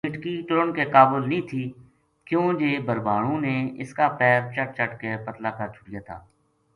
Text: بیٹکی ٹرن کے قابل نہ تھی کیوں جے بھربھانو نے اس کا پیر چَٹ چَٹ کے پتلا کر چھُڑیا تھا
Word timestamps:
بیٹکی 0.07 0.35
ٹرن 0.49 0.71
کے 0.73 0.83
قابل 0.95 1.29
نہ 1.29 1.39
تھی 1.49 1.61
کیوں 2.27 2.47
جے 2.59 2.71
بھربھانو 2.87 3.39
نے 3.45 3.55
اس 3.81 3.93
کا 3.97 4.07
پیر 4.19 4.39
چَٹ 4.55 4.75
چَٹ 4.77 4.99
کے 5.01 5.15
پتلا 5.25 5.49
کر 5.57 5.67
چھُڑیا 5.75 5.99
تھا 6.07 6.19